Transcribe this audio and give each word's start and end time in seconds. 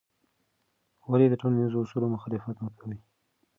ولې 1.11 1.25
د 1.29 1.33
ټولنیزو 1.41 1.81
اصولو 1.83 2.13
مخالفت 2.15 2.55
مه 2.63 2.71
کوې؟ 2.79 2.97